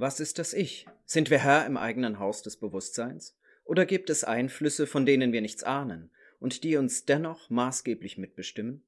Was 0.00 0.20
ist 0.20 0.38
das 0.38 0.54
Ich? 0.54 0.86
Sind 1.06 1.28
wir 1.28 1.40
Herr 1.40 1.66
im 1.66 1.76
eigenen 1.76 2.20
Haus 2.20 2.42
des 2.42 2.56
Bewusstseins? 2.56 3.36
Oder 3.64 3.84
gibt 3.84 4.10
es 4.10 4.22
Einflüsse, 4.22 4.86
von 4.86 5.04
denen 5.04 5.32
wir 5.32 5.40
nichts 5.40 5.64
ahnen 5.64 6.12
und 6.38 6.62
die 6.62 6.76
uns 6.76 7.04
dennoch 7.04 7.50
maßgeblich 7.50 8.16
mitbestimmen? 8.16 8.84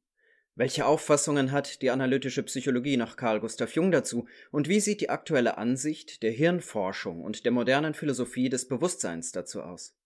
Welche 0.54 0.87
Auffassungen 0.87 1.51
hat 1.51 1.83
die 1.83 1.91
analytische 1.91 2.45
Psychologie 2.45 2.96
nach 2.96 3.17
Carl 3.17 3.41
Gustav 3.41 3.75
Jung 3.75 3.91
dazu 3.91 4.29
und 4.53 4.69
wie 4.69 4.79
sieht 4.79 5.01
die 5.01 5.11
aktuelle 5.11 5.59
Ansicht 5.59 6.22
der 6.22 6.31
Hirnforschung 6.31 7.24
und 7.24 7.45
der 7.45 7.51
modernen 7.51 7.95
Philosophie 7.95 8.49
des 8.49 8.69
Bewusstseins 8.69 9.33
dazu 9.33 9.63
aus? 9.63 9.97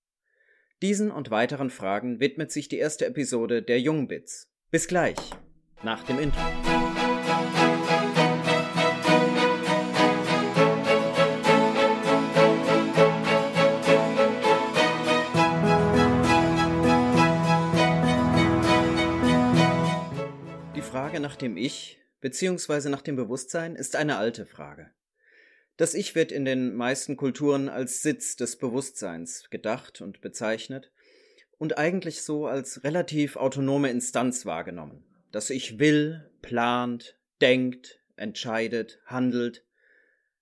Diesen 0.80 1.10
und 1.10 1.30
weiteren 1.30 1.68
Fragen 1.68 2.18
widmet 2.18 2.50
sich 2.50 2.68
die 2.68 2.78
erste 2.78 3.04
Episode 3.04 3.62
der 3.62 3.78
Jungbits. 3.78 4.50
Bis 4.70 4.88
gleich, 4.88 5.18
nach 5.82 6.02
dem 6.04 6.18
Intro. 6.18 6.40
Nach 21.24 21.36
dem 21.36 21.56
Ich 21.56 21.98
bzw. 22.20 22.90
nach 22.90 23.00
dem 23.00 23.16
Bewusstsein 23.16 23.76
ist 23.76 23.96
eine 23.96 24.18
alte 24.18 24.44
Frage. 24.44 24.90
Das 25.78 25.94
Ich 25.94 26.14
wird 26.14 26.30
in 26.30 26.44
den 26.44 26.74
meisten 26.74 27.16
Kulturen 27.16 27.70
als 27.70 28.02
Sitz 28.02 28.36
des 28.36 28.56
Bewusstseins 28.56 29.48
gedacht 29.48 30.02
und 30.02 30.20
bezeichnet 30.20 30.92
und 31.56 31.78
eigentlich 31.78 32.20
so 32.20 32.46
als 32.46 32.84
relativ 32.84 33.36
autonome 33.36 33.88
Instanz 33.88 34.44
wahrgenommen. 34.44 35.02
Das 35.32 35.48
Ich 35.48 35.78
will, 35.78 36.30
plant, 36.42 37.18
denkt, 37.40 38.00
entscheidet, 38.16 39.00
handelt. 39.06 39.64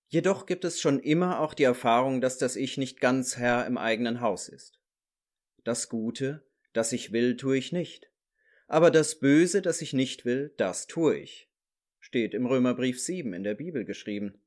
Jedoch 0.09 0.47
gibt 0.47 0.65
es 0.65 0.81
schon 0.81 0.99
immer 0.99 1.39
auch 1.39 1.55
die 1.55 1.63
Erfahrung, 1.63 2.21
dass 2.21 2.39
das 2.39 2.57
Ich 2.57 2.77
nicht 2.77 3.01
ganz 3.01 3.37
Herr 3.37 3.69
im 3.69 3.79
eigenen 3.79 4.21
Haus 4.21 4.49
ist. 4.49 4.81
Das 5.63 5.89
Gute, 5.89 6.45
das 6.73 6.91
ich 6.91 7.13
will, 7.13 7.37
tue 7.37 7.57
ich 7.57 7.71
nicht 7.71 8.12
aber 8.69 8.91
das 8.91 9.19
Böse, 9.19 9.63
das 9.63 9.83
ich 9.83 9.93
nicht 9.93 10.25
will, 10.25 10.53
das 10.57 10.87
tue 10.87 11.17
ich. 11.19 11.49
Steht 12.01 12.35
im 12.35 12.47
Römerbrief 12.47 13.01
7 13.01 13.33
in 13.33 13.45
der 13.45 13.55
Bibel 13.55 13.85
geschrieben. 13.85 14.41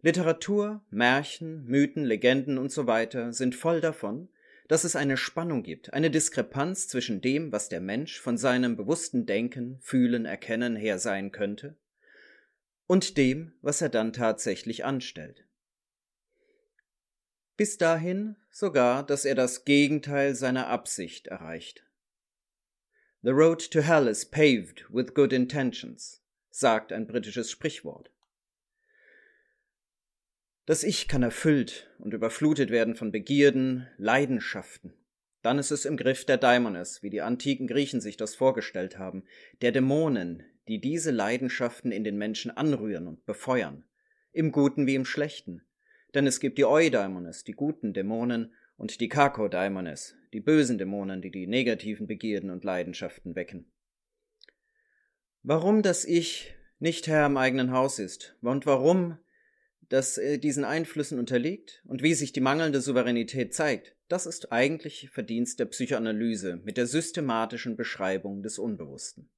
Literatur, 0.00 0.84
Märchen, 0.90 1.64
Mythen, 1.64 2.04
Legenden 2.04 2.58
und 2.58 2.72
so 2.72 2.86
weiter 2.86 3.32
sind 3.32 3.54
voll 3.54 3.80
davon, 3.80 4.28
dass 4.68 4.84
es 4.84 4.96
eine 4.96 5.16
Spannung 5.16 5.62
gibt, 5.62 5.92
eine 5.92 6.10
Diskrepanz 6.10 6.88
zwischen 6.88 7.20
dem, 7.20 7.52
was 7.52 7.68
der 7.68 7.80
Mensch 7.80 8.20
von 8.20 8.36
seinem 8.36 8.76
bewussten 8.76 9.26
Denken, 9.26 9.78
Fühlen, 9.80 10.24
Erkennen 10.24 10.76
her 10.76 10.98
sein 10.98 11.30
könnte, 11.30 11.76
und 12.86 13.16
dem, 13.16 13.52
was 13.60 13.80
er 13.80 13.90
dann 13.90 14.12
tatsächlich 14.12 14.84
anstellt. 14.84 15.44
Bis 17.56 17.78
dahin 17.78 18.36
sogar, 18.50 19.04
dass 19.04 19.24
er 19.24 19.34
das 19.34 19.64
Gegenteil 19.64 20.34
seiner 20.34 20.68
Absicht 20.68 21.26
erreicht. 21.28 21.84
The 23.24 23.30
road 23.30 23.70
to 23.70 23.82
hell 23.82 24.08
is 24.08 24.24
paved 24.24 24.84
with 24.90 25.14
good 25.14 25.32
intentions, 25.32 26.20
sagt 26.50 26.92
ein 26.92 27.06
britisches 27.06 27.52
Sprichwort. 27.52 28.10
Das 30.66 30.82
Ich 30.82 31.06
kann 31.06 31.22
erfüllt 31.22 31.88
und 32.00 32.14
überflutet 32.14 32.70
werden 32.70 32.96
von 32.96 33.12
Begierden, 33.12 33.86
Leidenschaften. 33.96 34.92
Dann 35.40 35.60
ist 35.60 35.70
es 35.70 35.84
im 35.84 35.96
Griff 35.96 36.24
der 36.24 36.36
Daimones, 36.36 37.04
wie 37.04 37.10
die 37.10 37.20
antiken 37.20 37.68
Griechen 37.68 38.00
sich 38.00 38.16
das 38.16 38.34
vorgestellt 38.34 38.98
haben, 38.98 39.22
der 39.60 39.70
Dämonen, 39.70 40.42
die 40.66 40.80
diese 40.80 41.12
Leidenschaften 41.12 41.92
in 41.92 42.02
den 42.02 42.18
Menschen 42.18 42.50
anrühren 42.50 43.06
und 43.06 43.24
befeuern, 43.24 43.84
im 44.32 44.50
Guten 44.50 44.88
wie 44.88 44.96
im 44.96 45.04
Schlechten. 45.04 45.62
Denn 46.12 46.26
es 46.26 46.40
gibt 46.40 46.58
die 46.58 46.64
Eudaimones, 46.64 47.44
die 47.44 47.52
guten 47.52 47.92
Dämonen, 47.92 48.52
und 48.82 49.00
die 49.00 49.08
Kakodaimones, 49.08 50.16
die 50.32 50.40
bösen 50.40 50.76
Dämonen, 50.76 51.22
die 51.22 51.30
die 51.30 51.46
negativen 51.46 52.08
Begierden 52.08 52.50
und 52.50 52.64
Leidenschaften 52.64 53.36
wecken. 53.36 53.70
Warum 55.44 55.82
das 55.82 56.04
Ich 56.04 56.52
nicht 56.80 57.06
Herr 57.06 57.26
im 57.26 57.36
eigenen 57.36 57.70
Haus 57.70 58.00
ist 58.00 58.36
und 58.42 58.66
warum 58.66 59.18
das 59.88 60.18
äh, 60.18 60.38
diesen 60.38 60.64
Einflüssen 60.64 61.20
unterliegt 61.20 61.80
und 61.86 62.02
wie 62.02 62.14
sich 62.14 62.32
die 62.32 62.40
mangelnde 62.40 62.80
Souveränität 62.80 63.54
zeigt, 63.54 63.94
das 64.08 64.26
ist 64.26 64.50
eigentlich 64.50 65.10
Verdienst 65.10 65.60
der 65.60 65.66
Psychoanalyse 65.66 66.56
mit 66.64 66.76
der 66.76 66.86
systematischen 66.86 67.76
Beschreibung 67.76 68.42
des 68.42 68.58
Unbewussten. 68.58 69.30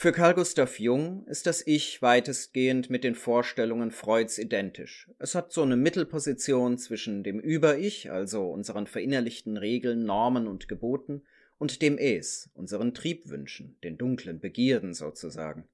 Für 0.00 0.12
Carl 0.12 0.34
Gustav 0.34 0.78
Jung 0.78 1.26
ist 1.26 1.48
das 1.48 1.66
Ich 1.66 2.00
weitestgehend 2.02 2.88
mit 2.88 3.02
den 3.02 3.16
Vorstellungen 3.16 3.90
Freuds 3.90 4.38
identisch. 4.38 5.10
Es 5.18 5.34
hat 5.34 5.50
so 5.50 5.62
eine 5.62 5.76
Mittelposition 5.76 6.78
zwischen 6.78 7.24
dem 7.24 7.40
Über-Ich, 7.40 8.08
also 8.08 8.48
unseren 8.48 8.86
verinnerlichten 8.86 9.56
Regeln, 9.56 10.04
Normen 10.04 10.46
und 10.46 10.68
Geboten, 10.68 11.22
und 11.58 11.82
dem 11.82 11.98
Es, 11.98 12.48
unseren 12.54 12.94
Triebwünschen, 12.94 13.76
den 13.82 13.98
dunklen 13.98 14.38
Begierden 14.38 14.94
sozusagen. 14.94 15.66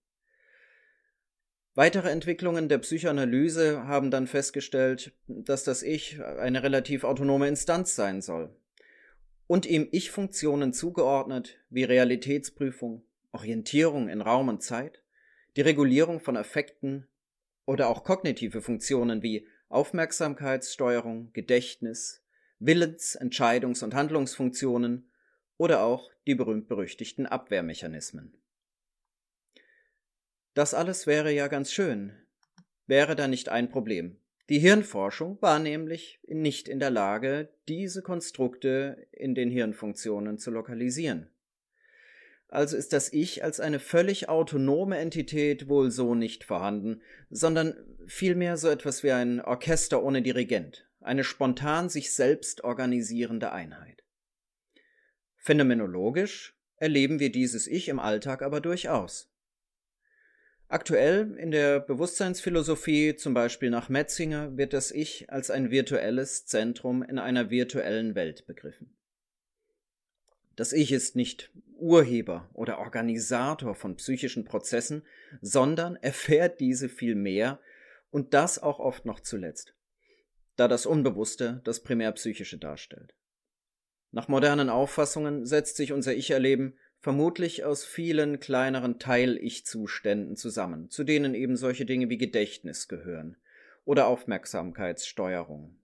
Weitere 1.75 2.09
Entwicklungen 2.09 2.71
der 2.71 2.79
Psychoanalyse 2.79 3.87
haben 3.87 4.11
dann 4.11 4.27
festgestellt, 4.27 5.12
dass 5.27 5.65
das 5.65 5.83
Ich 5.83 6.19
eine 6.25 6.62
relativ 6.62 7.05
autonome 7.05 7.47
Instanz 7.47 7.95
sein 7.95 8.23
soll 8.23 8.56
und 9.47 9.67
ihm 9.67 9.87
Ich-Funktionen 9.93 10.73
zugeordnet 10.73 11.59
wie 11.69 11.85
Realitätsprüfung, 11.85 13.05
Orientierung 13.34 14.09
in 14.09 14.21
Raum 14.21 14.49
und 14.49 14.62
Zeit, 14.62 15.03
die 15.56 15.61
Regulierung 15.61 16.21
von 16.21 16.37
Affekten 16.37 17.09
oder 17.67 17.89
auch 17.89 18.05
kognitive 18.05 18.62
Funktionen 18.62 19.22
wie 19.22 19.47
Aufmerksamkeitssteuerung, 19.69 21.33
Gedächtnis, 21.33 22.25
Willens-, 22.61 23.21
Entscheidungs- 23.21 23.83
und 23.83 23.94
Handlungsfunktionen 23.94 25.11
oder 25.56 25.83
auch 25.83 26.11
die 26.27 26.37
berühmt-berüchtigten 26.37 27.27
Abwehrmechanismen. 27.27 28.41
Das 30.55 30.73
alles 30.73 31.09
wäre 31.09 31.33
ja 31.33 31.49
ganz 31.49 31.73
schön, 31.73 32.12
wäre 32.87 33.17
da 33.17 33.27
nicht 33.27 33.49
ein 33.49 33.69
Problem. 33.69 34.21
Die 34.49 34.61
Hirnforschung 34.61 35.41
war 35.43 35.59
nämlich 35.59 36.21
nicht 36.28 36.69
in 36.69 36.78
der 36.78 36.91
Lage, 36.91 37.49
diese 37.67 38.03
Konstrukte 38.03 39.09
in 39.11 39.34
den 39.34 39.50
Hirnfunktionen 39.50 40.39
zu 40.39 40.50
lokalisieren. 40.50 41.34
Also 42.55 42.77
ist 42.77 42.93
das 42.93 43.13
Ich 43.13 43.43
als 43.43 43.59
eine 43.59 43.81
völlig 43.81 44.29
autonome 44.29 44.97
Entität 44.99 45.69
wohl 45.69 45.91
so 45.91 46.15
nicht 46.15 46.45
vorhanden, 46.45 47.03
sondern 47.29 47.75
vielmehr 48.07 48.57
so 48.57 48.69
etwas 48.69 49.03
wie 49.03 49.11
ein 49.11 49.41
Orchester 49.41 50.05
ohne 50.05 50.23
Dirigent, 50.23 50.89
eine 51.01 51.25
spontan 51.25 51.89
sich 51.89 52.15
selbst 52.15 52.63
organisierende 52.63 53.51
Einheit. 53.51 54.05
Phänomenologisch 55.37 56.57
erleben 56.77 57.19
wir 57.19 57.33
dieses 57.33 57.67
Ich 57.67 57.89
im 57.89 57.99
Alltag 57.99 58.41
aber 58.41 58.61
durchaus. 58.61 59.33
Aktuell 60.69 61.35
in 61.37 61.51
der 61.51 61.81
Bewusstseinsphilosophie, 61.81 63.17
zum 63.17 63.35
Beispiel 63.35 63.71
nach 63.71 63.89
Metzinger, 63.89 64.57
wird 64.57 64.75
das 64.75 64.93
Ich 64.93 65.29
als 65.29 65.51
ein 65.51 65.73
virtuelles 65.73 66.47
Zentrum 66.47 67.03
in 67.03 67.19
einer 67.19 67.51
virtuellen 67.51 68.15
Welt 68.15 68.47
begriffen. 68.47 68.97
Das 70.57 70.73
Ich 70.73 70.93
ist 70.93 71.17
nicht 71.17 71.51
Urheber 71.77 72.49
oder 72.53 72.79
Organisator 72.79 73.75
von 73.75 73.97
psychischen 73.97 74.45
Prozessen, 74.45 75.03
sondern 75.41 75.97
erfährt 75.97 76.61
diese 76.61 76.89
viel 76.89 77.15
mehr 77.15 77.61
und 78.11 78.35
das 78.35 78.61
auch 78.63 78.79
oft 78.79 79.05
noch 79.05 79.21
zuletzt, 79.21 79.75
da 80.57 80.69
das 80.69 80.87
Unbewusste 80.87 81.61
das 81.65 81.83
Primärpsychische 81.83 82.59
darstellt. 82.59 83.15
Nach 84.13 84.29
modernen 84.29 84.71
Auffassungen 84.71 85.45
setzt 85.45 85.77
sich 85.77 85.93
unser 85.93 86.15
Ich-Erleben 86.15 86.79
vermutlich 87.01 87.65
aus 87.65 87.85
vielen 87.85 88.39
kleineren 88.39 89.01
Teil-Ich-Zuständen 89.01 90.37
zusammen, 90.37 90.89
zu 90.89 91.03
denen 91.03 91.35
eben 91.35 91.57
solche 91.57 91.85
Dinge 91.85 92.09
wie 92.09 92.17
Gedächtnis 92.17 92.87
gehören 92.87 93.37
oder 93.85 94.07
Aufmerksamkeitssteuerung 94.07 95.77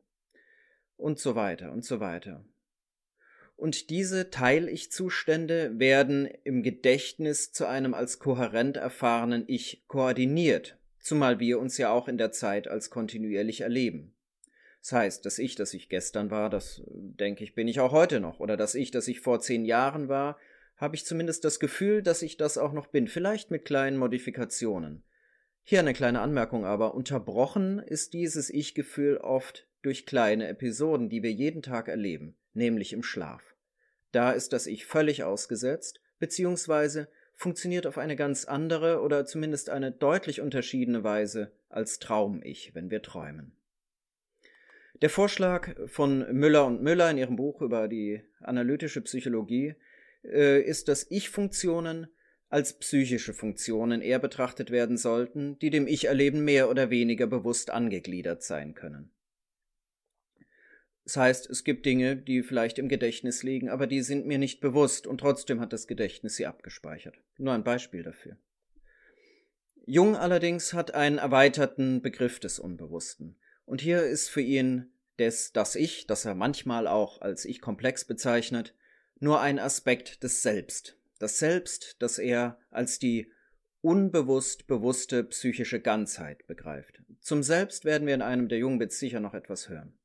und 0.96 1.18
so 1.18 1.34
weiter 1.34 1.72
und 1.72 1.84
so 1.84 1.98
weiter 1.98 2.44
und 3.60 3.90
diese 3.90 4.30
Teil-Ich-Zustände 4.30 5.78
werden 5.78 6.26
im 6.44 6.62
Gedächtnis 6.62 7.52
zu 7.52 7.66
einem 7.66 7.92
als 7.92 8.18
kohärent 8.18 8.78
erfahrenen 8.78 9.44
Ich 9.46 9.84
koordiniert, 9.86 10.78
zumal 10.98 11.38
wir 11.38 11.60
uns 11.60 11.76
ja 11.76 11.92
auch 11.92 12.08
in 12.08 12.16
der 12.16 12.32
Zeit 12.32 12.68
als 12.68 12.88
kontinuierlich 12.88 13.60
erleben. 13.60 14.14
Das 14.80 14.92
heißt, 14.92 15.26
das 15.26 15.38
Ich, 15.38 15.56
das 15.56 15.74
ich 15.74 15.90
gestern 15.90 16.30
war, 16.30 16.48
das 16.48 16.82
denke 16.86 17.44
ich, 17.44 17.54
bin 17.54 17.68
ich 17.68 17.80
auch 17.80 17.92
heute 17.92 18.18
noch, 18.18 18.40
oder 18.40 18.56
das 18.56 18.74
Ich, 18.74 18.90
das 18.90 19.06
ich 19.08 19.20
vor 19.20 19.40
zehn 19.40 19.66
Jahren 19.66 20.08
war, 20.08 20.38
habe 20.76 20.96
ich 20.96 21.04
zumindest 21.04 21.44
das 21.44 21.60
Gefühl, 21.60 22.02
dass 22.02 22.22
ich 22.22 22.38
das 22.38 22.56
auch 22.56 22.72
noch 22.72 22.86
bin, 22.86 23.08
vielleicht 23.08 23.50
mit 23.50 23.66
kleinen 23.66 23.98
Modifikationen. 23.98 25.04
Hier 25.62 25.80
eine 25.80 25.92
kleine 25.92 26.22
Anmerkung 26.22 26.64
aber, 26.64 26.94
unterbrochen 26.94 27.78
ist 27.78 28.14
dieses 28.14 28.48
Ich-Gefühl 28.48 29.18
oft 29.18 29.68
durch 29.82 30.06
kleine 30.06 30.48
Episoden, 30.48 31.08
die 31.08 31.22
wir 31.22 31.32
jeden 31.32 31.62
Tag 31.62 31.88
erleben, 31.88 32.36
nämlich 32.52 32.92
im 32.92 33.02
Schlaf. 33.02 33.54
Da 34.12 34.32
ist 34.32 34.52
das 34.52 34.66
Ich 34.66 34.86
völlig 34.86 35.22
ausgesetzt, 35.22 36.00
beziehungsweise 36.18 37.08
funktioniert 37.34 37.86
auf 37.86 37.96
eine 37.96 38.16
ganz 38.16 38.44
andere 38.44 39.00
oder 39.00 39.24
zumindest 39.24 39.70
eine 39.70 39.92
deutlich 39.92 40.40
unterschiedene 40.40 41.04
Weise 41.04 41.52
als 41.68 41.98
Traum-Ich, 41.98 42.74
wenn 42.74 42.90
wir 42.90 43.02
träumen. 43.02 43.52
Der 45.00 45.08
Vorschlag 45.08 45.74
von 45.86 46.30
Müller 46.32 46.66
und 46.66 46.82
Müller 46.82 47.10
in 47.10 47.16
ihrem 47.16 47.36
Buch 47.36 47.62
über 47.62 47.88
die 47.88 48.20
analytische 48.40 49.00
Psychologie 49.00 49.74
äh, 50.24 50.60
ist, 50.60 50.88
dass 50.88 51.10
Ich-Funktionen 51.10 52.08
als 52.50 52.78
psychische 52.78 53.32
Funktionen 53.32 54.02
eher 54.02 54.18
betrachtet 54.18 54.70
werden 54.70 54.98
sollten, 54.98 55.58
die 55.60 55.70
dem 55.70 55.86
Ich-Erleben 55.86 56.44
mehr 56.44 56.68
oder 56.68 56.90
weniger 56.90 57.26
bewusst 57.26 57.70
angegliedert 57.70 58.42
sein 58.42 58.74
können. 58.74 59.10
Das 61.10 61.16
heißt, 61.16 61.50
es 61.50 61.64
gibt 61.64 61.86
Dinge, 61.86 62.14
die 62.14 62.44
vielleicht 62.44 62.78
im 62.78 62.88
Gedächtnis 62.88 63.42
liegen, 63.42 63.68
aber 63.68 63.88
die 63.88 64.00
sind 64.00 64.28
mir 64.28 64.38
nicht 64.38 64.60
bewusst 64.60 65.08
und 65.08 65.18
trotzdem 65.18 65.58
hat 65.58 65.72
das 65.72 65.88
Gedächtnis 65.88 66.36
sie 66.36 66.46
abgespeichert. 66.46 67.16
Nur 67.36 67.52
ein 67.52 67.64
Beispiel 67.64 68.04
dafür. 68.04 68.36
Jung 69.84 70.14
allerdings 70.14 70.72
hat 70.72 70.94
einen 70.94 71.18
erweiterten 71.18 72.00
Begriff 72.00 72.38
des 72.38 72.60
Unbewussten. 72.60 73.40
Und 73.64 73.80
hier 73.80 74.04
ist 74.04 74.28
für 74.28 74.40
ihn 74.40 74.92
des, 75.18 75.50
das 75.50 75.74
Ich, 75.74 76.06
das 76.06 76.24
er 76.26 76.36
manchmal 76.36 76.86
auch 76.86 77.20
als 77.20 77.44
Ich-Komplex 77.44 78.04
bezeichnet, 78.04 78.76
nur 79.18 79.40
ein 79.40 79.58
Aspekt 79.58 80.22
des 80.22 80.42
Selbst. 80.42 80.96
Das 81.18 81.40
Selbst, 81.40 81.96
das 81.98 82.20
er 82.20 82.60
als 82.70 83.00
die 83.00 83.32
unbewusst 83.80 84.68
bewusste 84.68 85.24
psychische 85.24 85.80
Ganzheit 85.80 86.46
begreift. 86.46 87.02
Zum 87.20 87.42
Selbst 87.42 87.84
werden 87.84 88.06
wir 88.06 88.14
in 88.14 88.22
einem 88.22 88.48
der 88.48 88.58
Jungbits 88.58 89.00
sicher 89.00 89.18
noch 89.18 89.34
etwas 89.34 89.68
hören. 89.68 89.96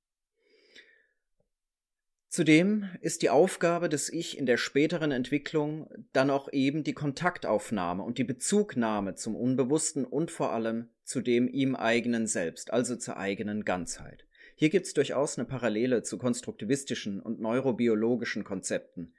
Zudem 2.35 2.89
ist 2.99 3.21
die 3.21 3.29
Aufgabe 3.29 3.87
des 3.87 4.11
Ich 4.11 4.37
in 4.37 4.45
der 4.45 4.57
späteren 4.57 5.13
Entwicklung 5.13 5.87
dann 6.11 6.29
auch 6.29 6.51
eben 6.51 6.83
die 6.83 6.91
Kontaktaufnahme 6.91 8.03
und 8.03 8.17
die 8.17 8.25
Bezugnahme 8.25 9.15
zum 9.15 9.37
Unbewussten 9.37 10.03
und 10.03 10.31
vor 10.31 10.51
allem 10.51 10.89
zu 11.05 11.21
dem 11.21 11.47
ihm 11.47 11.77
eigenen 11.77 12.27
Selbst, 12.27 12.73
also 12.73 12.97
zur 12.97 13.15
eigenen 13.15 13.63
Ganzheit. 13.63 14.25
Hier 14.55 14.69
gibt 14.69 14.85
es 14.85 14.93
durchaus 14.93 15.37
eine 15.37 15.47
Parallele 15.47 16.03
zu 16.03 16.17
konstruktivistischen 16.17 17.21
und 17.21 17.39
neurobiologischen 17.39 18.43
Konzepten. 18.43 19.13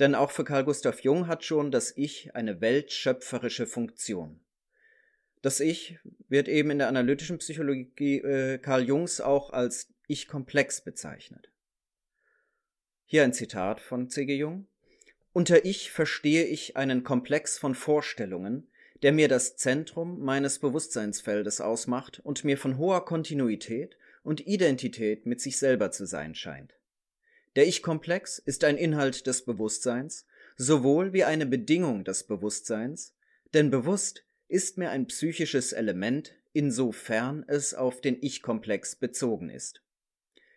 Denn 0.00 0.16
auch 0.16 0.32
für 0.32 0.42
Carl 0.42 0.64
Gustav 0.64 0.98
Jung 1.02 1.28
hat 1.28 1.44
schon 1.44 1.70
das 1.70 1.96
Ich 1.96 2.34
eine 2.34 2.60
weltschöpferische 2.60 3.68
Funktion. 3.68 4.40
Das 5.40 5.60
Ich 5.60 6.00
wird 6.28 6.48
eben 6.48 6.72
in 6.72 6.78
der 6.78 6.88
analytischen 6.88 7.38
Psychologie 7.38 8.18
äh, 8.22 8.58
Carl 8.58 8.82
Jungs 8.82 9.20
auch 9.20 9.50
als 9.50 9.94
Ich-Komplex 10.08 10.80
bezeichnet. 10.80 11.52
Hier 13.08 13.22
ein 13.22 13.32
Zitat 13.32 13.80
von 13.80 14.10
C.G. 14.10 14.34
Jung. 14.34 14.66
Unter 15.32 15.64
Ich 15.64 15.92
verstehe 15.92 16.44
ich 16.44 16.76
einen 16.76 17.04
Komplex 17.04 17.56
von 17.56 17.76
Vorstellungen, 17.76 18.66
der 19.02 19.12
mir 19.12 19.28
das 19.28 19.56
Zentrum 19.56 20.18
meines 20.18 20.58
Bewusstseinsfeldes 20.58 21.60
ausmacht 21.60 22.18
und 22.24 22.42
mir 22.42 22.58
von 22.58 22.78
hoher 22.78 23.04
Kontinuität 23.04 23.96
und 24.24 24.48
Identität 24.48 25.24
mit 25.24 25.40
sich 25.40 25.56
selber 25.56 25.92
zu 25.92 26.04
sein 26.04 26.34
scheint. 26.34 26.74
Der 27.54 27.68
Ich-Komplex 27.68 28.40
ist 28.40 28.64
ein 28.64 28.76
Inhalt 28.76 29.28
des 29.28 29.44
Bewusstseins, 29.44 30.26
sowohl 30.56 31.12
wie 31.12 31.22
eine 31.22 31.46
Bedingung 31.46 32.02
des 32.02 32.24
Bewusstseins, 32.24 33.14
denn 33.54 33.70
bewusst 33.70 34.24
ist 34.48 34.78
mir 34.78 34.90
ein 34.90 35.06
psychisches 35.06 35.72
Element, 35.72 36.34
insofern 36.52 37.44
es 37.46 37.72
auf 37.72 38.00
den 38.00 38.20
Ich-Komplex 38.20 38.96
bezogen 38.96 39.48
ist. 39.48 39.85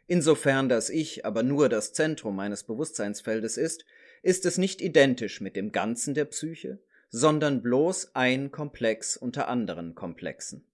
Insofern 0.10 0.70
das 0.70 0.90
Ich 0.90 1.24
aber 1.24 1.44
nur 1.44 1.70
das 1.70 1.94
Zentrum 1.94 2.36
meines 2.36 2.64
Bewusstseinsfeldes 2.64 3.58
ist, 3.58 3.86
ist 4.24 4.44
es 4.48 4.58
nicht 4.58 4.82
identisch 4.82 5.40
mit 5.40 5.56
dem 5.56 5.72
Ganzen 5.72 6.16
der 6.16 6.26
Psyche, 6.26 6.80
sondern 7.10 7.62
bloß 7.62 8.16
ein 8.16 8.50
Komplex 8.50 9.18
unter 9.18 9.48
anderen 9.48 9.94
Komplexen. 9.94 10.66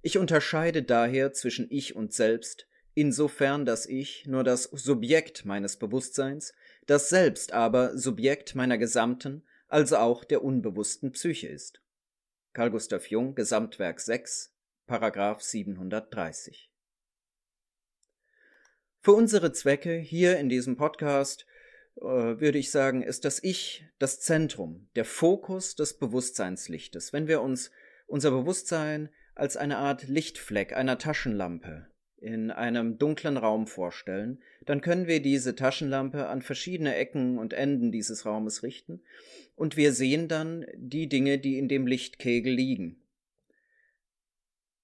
Ich 0.00 0.16
unterscheide 0.16 0.84
daher 0.84 1.32
zwischen 1.32 1.66
Ich 1.72 1.96
und 1.96 2.12
Selbst, 2.12 2.68
insofern 2.94 3.66
das 3.66 3.84
Ich 3.84 4.26
nur 4.26 4.44
das 4.44 4.62
Subjekt 4.62 5.44
meines 5.44 5.76
Bewusstseins, 5.76 6.54
das 6.86 7.08
Selbst 7.08 7.52
aber 7.52 7.98
Subjekt 7.98 8.54
meiner 8.54 8.78
gesamten, 8.78 9.42
also 9.66 9.96
auch 9.96 10.22
der 10.22 10.44
unbewussten 10.44 11.10
Psyche 11.10 11.48
ist. 11.48 11.82
Carl 12.52 12.70
Gustav 12.70 13.08
Jung, 13.08 13.34
Gesamtwerk 13.34 13.98
6, 13.98 14.54
Paragraph 14.86 15.42
730. 15.42 16.69
Für 19.02 19.12
unsere 19.12 19.50
Zwecke 19.52 19.96
hier 19.96 20.38
in 20.38 20.50
diesem 20.50 20.76
Podcast 20.76 21.46
äh, 21.96 22.02
würde 22.04 22.58
ich 22.58 22.70
sagen, 22.70 23.02
ist 23.02 23.24
das 23.24 23.42
Ich 23.42 23.86
das 23.98 24.20
Zentrum, 24.20 24.88
der 24.94 25.06
Fokus 25.06 25.74
des 25.74 25.96
Bewusstseinslichtes. 25.96 27.14
Wenn 27.14 27.26
wir 27.26 27.40
uns 27.40 27.70
unser 28.06 28.30
Bewusstsein 28.30 29.08
als 29.34 29.56
eine 29.56 29.78
Art 29.78 30.06
Lichtfleck 30.06 30.76
einer 30.76 30.98
Taschenlampe 30.98 31.86
in 32.18 32.50
einem 32.50 32.98
dunklen 32.98 33.38
Raum 33.38 33.66
vorstellen, 33.66 34.42
dann 34.66 34.82
können 34.82 35.06
wir 35.06 35.22
diese 35.22 35.54
Taschenlampe 35.54 36.26
an 36.26 36.42
verschiedene 36.42 36.94
Ecken 36.94 37.38
und 37.38 37.54
Enden 37.54 37.92
dieses 37.92 38.26
Raumes 38.26 38.62
richten 38.62 39.00
und 39.56 39.78
wir 39.78 39.94
sehen 39.94 40.28
dann 40.28 40.66
die 40.76 41.08
Dinge, 41.08 41.38
die 41.38 41.56
in 41.56 41.68
dem 41.68 41.86
Lichtkegel 41.86 42.52
liegen. 42.52 42.99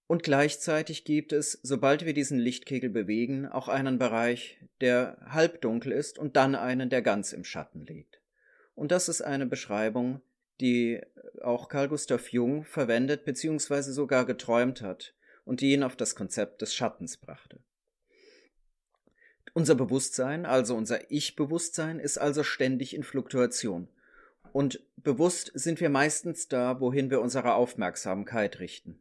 Und 0.06 0.22
gleichzeitig 0.22 1.04
gibt 1.04 1.32
es, 1.32 1.58
sobald 1.62 2.04
wir 2.04 2.14
diesen 2.14 2.38
Lichtkegel 2.38 2.90
bewegen, 2.90 3.46
auch 3.46 3.68
einen 3.68 3.98
Bereich, 3.98 4.58
der 4.80 5.16
halbdunkel 5.28 5.92
ist 5.92 6.18
und 6.18 6.36
dann 6.36 6.54
einen, 6.54 6.90
der 6.90 7.02
ganz 7.02 7.32
im 7.32 7.44
Schatten 7.44 7.84
liegt. 7.86 8.20
Und 8.74 8.92
das 8.92 9.08
ist 9.08 9.22
eine 9.22 9.46
Beschreibung, 9.46 10.20
die 10.60 11.00
auch 11.42 11.68
Carl 11.68 11.88
Gustav 11.88 12.28
Jung 12.28 12.64
verwendet 12.64 13.24
bzw. 13.24 13.82
sogar 13.82 14.26
geträumt 14.26 14.80
hat 14.80 15.14
und 15.44 15.60
die 15.60 15.72
ihn 15.72 15.82
auf 15.82 15.96
das 15.96 16.14
Konzept 16.14 16.62
des 16.62 16.74
Schattens 16.74 17.16
brachte. 17.16 17.58
Unser 19.54 19.74
Bewusstsein, 19.74 20.44
also 20.44 20.76
unser 20.76 21.10
Ich-Bewusstsein, 21.10 21.98
ist 21.98 22.18
also 22.18 22.42
ständig 22.42 22.94
in 22.94 23.02
Fluktuation. 23.02 23.88
Und 24.52 24.82
bewusst 24.96 25.50
sind 25.54 25.80
wir 25.80 25.88
meistens 25.88 26.48
da, 26.48 26.80
wohin 26.80 27.10
wir 27.10 27.20
unsere 27.20 27.54
Aufmerksamkeit 27.54 28.60
richten. 28.60 29.00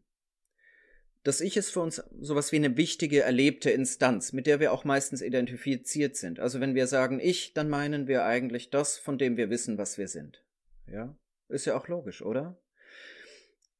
Das 1.26 1.42
Ich 1.42 1.58
ist 1.58 1.72
für 1.72 1.80
uns 1.80 2.04
sowas 2.22 2.52
wie 2.52 2.58
eine 2.58 2.78
wichtige 2.78 3.24
erlebte 3.24 3.72
Instanz, 3.72 4.32
mit 4.32 4.46
der 4.46 4.60
wir 4.60 4.72
auch 4.72 4.84
meistens 4.84 5.24
identifiziert 5.24 6.16
sind. 6.16 6.40
Also 6.40 6.60
wenn 6.60 6.76
wir 6.76 6.86
sagen 6.86 7.20
Ich, 7.20 7.54
dann 7.54 7.68
meinen 7.68 8.08
wir 8.08 8.26
eigentlich 8.26 8.70
das, 8.70 9.00
von 9.00 9.18
dem 9.18 9.36
wir 9.36 9.50
wissen, 9.50 9.80
was 9.80 9.98
wir 9.98 10.08
sind. 10.08 10.44
Ja? 10.88 11.18
Ist 11.50 11.66
ja 11.66 11.76
auch 11.76 11.88
logisch, 11.88 12.22
oder? 12.22 12.62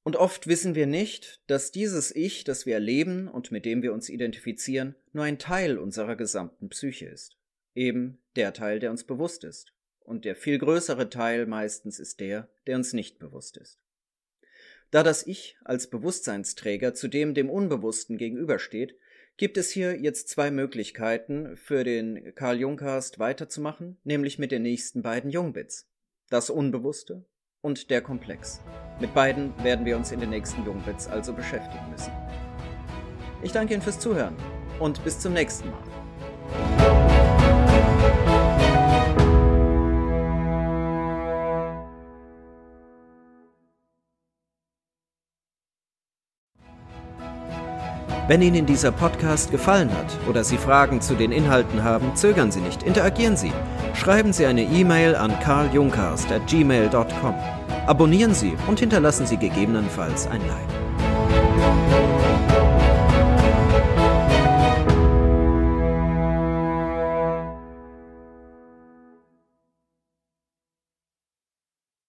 Und 0.02 0.16
oft 0.16 0.48
wissen 0.48 0.74
wir 0.74 0.88
nicht, 0.88 1.44
dass 1.46 1.72
dieses 1.72 2.16
Ich, 2.16 2.46
das 2.46 2.66
wir 2.66 2.74
erleben 2.74 3.28
und 3.28 3.52
mit 3.52 3.66
dem 3.66 3.84
wir 3.84 3.94
uns 3.94 4.10
identifizieren, 4.10 4.96
nur 5.14 5.26
ein 5.26 5.38
Teil 5.38 5.78
unserer 5.78 6.16
gesamten 6.16 6.70
Psyche 6.70 7.06
ist. 7.06 7.38
Eben 7.76 8.18
der 8.36 8.54
Teil, 8.54 8.80
der 8.80 8.90
uns 8.90 9.04
bewusst 9.04 9.44
ist. 9.44 9.72
Und 10.00 10.26
der 10.26 10.36
viel 10.36 10.58
größere 10.58 11.12
Teil 11.12 11.46
meistens 11.46 12.00
ist 12.00 12.20
der, 12.22 12.50
der 12.66 12.78
uns 12.78 12.94
nicht 12.94 13.20
bewusst 13.20 13.58
ist. 13.58 13.85
Da 14.92 15.04
das 15.04 15.26
Ich 15.26 15.58
als 15.64 15.90
Bewusstseinsträger 15.90 16.94
zudem 16.94 17.34
dem 17.34 17.50
Unbewussten 17.50 18.18
gegenübersteht, 18.18 18.96
gibt 19.38 19.58
es 19.58 19.70
hier 19.70 20.00
jetzt 20.00 20.30
zwei 20.30 20.52
Möglichkeiten 20.52 21.58
für 21.58 21.84
den 21.84 22.34
Karl 22.36 22.60
Jungcast 22.60 23.20
weiterzumachen, 23.20 23.98
nämlich 24.04 24.40
mit 24.40 24.52
den 24.52 24.62
nächsten 24.62 25.02
beiden 25.02 25.30
Jungbits. 25.30 25.90
Das 26.30 26.50
Unbewusste 26.50 27.26
und 27.62 27.90
der 27.90 28.02
Komplex. 28.02 28.62
Mit 29.02 29.14
beiden 29.14 29.54
werden 29.64 29.86
wir 29.86 29.98
uns 29.98 30.12
in 30.12 30.20
den 30.20 30.30
nächsten 30.30 30.66
Jungbits 30.66 31.08
also 31.08 31.34
beschäftigen 31.34 31.90
müssen. 31.92 32.14
Ich 33.44 33.52
danke 33.52 33.74
Ihnen 33.74 33.84
fürs 33.84 34.00
Zuhören 34.00 34.36
und 34.80 35.04
bis 35.04 35.20
zum 35.20 35.34
nächsten 35.34 35.70
Mal. 35.70 36.05
Wenn 48.28 48.42
Ihnen 48.42 48.66
dieser 48.66 48.92
Podcast 48.92 49.52
gefallen 49.52 49.92
hat 49.96 50.18
oder 50.28 50.44
Sie 50.44 50.58
Fragen 50.58 51.00
zu 51.00 51.14
den 51.14 51.32
Inhalten 51.32 51.84
haben, 51.84 52.16
zögern 52.16 52.52
Sie 52.52 52.62
nicht, 52.62 52.82
interagieren 52.82 53.38
Sie. 53.38 53.54
Schreiben 53.94 54.34
Sie 54.34 54.48
eine 54.48 54.64
E-Mail 54.64 55.16
an 55.16 55.40
karljungcast@gmail.com. 55.42 57.36
Abonnieren 57.86 58.34
Sie 58.34 58.56
und 58.68 58.80
hinterlassen 58.80 59.28
Sie 59.28 59.38
gegebenenfalls 59.38 60.26
ein 60.26 60.42
Like. 60.48 60.85